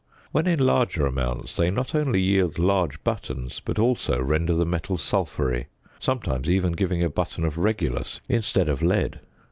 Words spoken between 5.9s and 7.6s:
sometimes even giving a button of